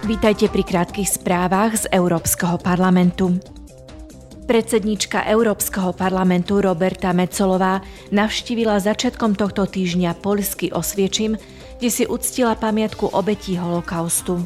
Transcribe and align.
Vítajte 0.00 0.48
pri 0.48 0.64
krátkých 0.64 1.20
správach 1.20 1.76
z 1.76 1.84
Európskeho 1.92 2.56
parlamentu. 2.56 3.36
Predsednička 4.48 5.28
Európskeho 5.28 5.92
parlamentu 5.92 6.64
Roberta 6.64 7.12
Mecolová 7.12 7.84
navštívila 8.08 8.80
začiatkom 8.80 9.36
tohto 9.36 9.68
týždňa 9.68 10.16
Polsky 10.24 10.72
Osviečim, 10.72 11.36
kde 11.76 11.90
si 11.92 12.08
uctila 12.08 12.56
pamiatku 12.56 13.12
obetí 13.12 13.60
holokaustu. 13.60 14.40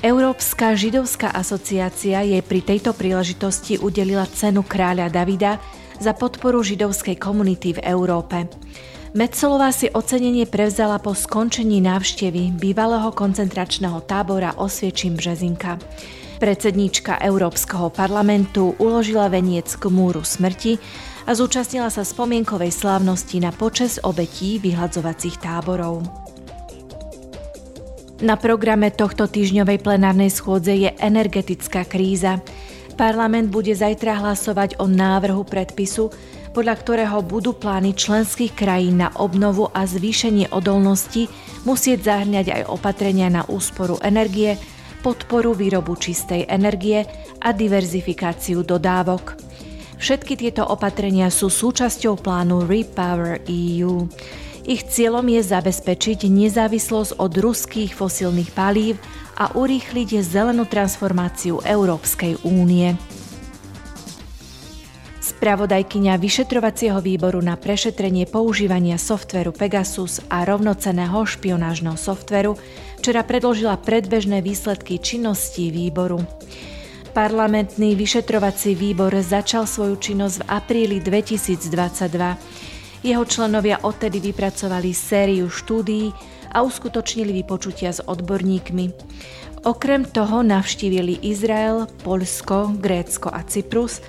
Európska 0.00 0.72
židovská 0.72 1.28
asociácia 1.28 2.24
jej 2.24 2.40
pri 2.40 2.64
tejto 2.64 2.96
príležitosti 2.96 3.76
udelila 3.76 4.24
cenu 4.24 4.64
kráľa 4.64 5.12
Davida 5.12 5.60
za 6.00 6.16
podporu 6.16 6.64
židovskej 6.64 7.20
komunity 7.20 7.76
v 7.76 7.84
Európe. 7.84 8.48
Metzolová 9.16 9.72
si 9.72 9.88
ocenenie 9.88 10.44
prevzala 10.44 11.00
po 11.00 11.16
skončení 11.16 11.80
návštevy 11.80 12.52
bývalého 12.52 13.08
koncentračného 13.16 14.04
tábora 14.04 14.52
Osviečím 14.60 15.16
Březinka. 15.16 15.80
Predsedníčka 16.36 17.16
Európskeho 17.24 17.88
parlamentu 17.88 18.76
uložila 18.76 19.32
veniec 19.32 19.72
k 19.72 19.88
múru 19.88 20.20
smrti 20.20 20.76
a 21.24 21.32
zúčastnila 21.32 21.88
sa 21.88 22.04
spomienkovej 22.04 22.68
slávnosti 22.68 23.40
na 23.40 23.56
počes 23.56 23.96
obetí 24.04 24.60
vyhľadzovacích 24.60 25.40
táborov. 25.40 26.04
Na 28.20 28.36
programe 28.36 28.92
tohto 28.92 29.32
týždňovej 29.32 29.80
plenárnej 29.80 30.28
schôdze 30.28 30.76
je 30.76 30.92
energetická 31.00 31.88
kríza. 31.88 32.44
Parlament 32.96 33.52
bude 33.52 33.76
zajtra 33.76 34.24
hlasovať 34.24 34.80
o 34.80 34.88
návrhu 34.88 35.44
predpisu, 35.44 36.08
podľa 36.56 36.74
ktorého 36.80 37.20
budú 37.20 37.52
plány 37.52 37.92
členských 37.92 38.56
krajín 38.56 39.04
na 39.04 39.12
obnovu 39.20 39.68
a 39.68 39.84
zvýšenie 39.84 40.48
odolnosti 40.48 41.28
musieť 41.68 42.08
zahrňať 42.08 42.46
aj 42.56 42.62
opatrenia 42.72 43.28
na 43.28 43.44
úsporu 43.44 44.00
energie, 44.00 44.56
podporu 45.04 45.52
výrobu 45.52 46.00
čistej 46.00 46.48
energie 46.48 47.04
a 47.44 47.52
diverzifikáciu 47.52 48.64
dodávok. 48.64 49.36
Všetky 50.00 50.40
tieto 50.40 50.64
opatrenia 50.64 51.28
sú 51.28 51.52
súčasťou 51.52 52.16
plánu 52.16 52.64
Repower 52.64 53.44
EU. 53.44 54.08
Ich 54.66 54.82
cieľom 54.90 55.22
je 55.30 55.46
zabezpečiť 55.46 56.26
nezávislosť 56.26 57.22
od 57.22 57.32
ruských 57.38 57.94
fosílnych 57.94 58.50
palív 58.50 58.98
a 59.38 59.54
urýchliť 59.54 60.18
zelenú 60.26 60.66
transformáciu 60.66 61.62
Európskej 61.62 62.42
únie. 62.42 62.98
Spravodajkyňa 65.22 66.18
vyšetrovacieho 66.18 66.98
výboru 66.98 67.38
na 67.38 67.54
prešetrenie 67.54 68.26
používania 68.26 68.98
softveru 68.98 69.54
Pegasus 69.54 70.18
a 70.26 70.42
rovnoceného 70.42 71.22
špionážneho 71.22 71.94
softveru 71.94 72.58
včera 72.98 73.22
predložila 73.22 73.78
predbežné 73.78 74.42
výsledky 74.42 74.98
činnosti 74.98 75.70
výboru. 75.70 76.26
Parlamentný 77.14 77.94
vyšetrovací 77.94 78.74
výbor 78.74 79.14
začal 79.22 79.70
svoju 79.70 79.94
činnosť 79.94 80.42
v 80.42 80.44
apríli 80.50 80.98
2022. 80.98 82.66
Jeho 83.06 83.22
členovia 83.22 83.78
odtedy 83.86 84.18
vypracovali 84.18 84.90
sériu 84.90 85.46
štúdií 85.46 86.10
a 86.50 86.66
uskutočnili 86.66 87.30
vypočutia 87.46 87.94
s 87.94 88.02
odborníkmi. 88.02 88.90
Okrem 89.62 90.02
toho 90.10 90.42
navštívili 90.42 91.22
Izrael, 91.22 91.86
Polsko, 92.02 92.74
Grécko 92.74 93.30
a 93.30 93.46
Cyprus– 93.46 94.02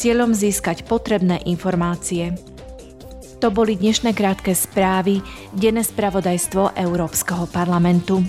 cieľom 0.00 0.32
získať 0.32 0.88
potrebné 0.88 1.44
informácie. 1.44 2.32
To 3.44 3.52
boli 3.52 3.76
dnešné 3.76 4.16
krátke 4.16 4.56
správy, 4.56 5.20
denné 5.52 5.84
spravodajstvo 5.84 6.72
Európskeho 6.72 7.44
parlamentu. 7.52 8.24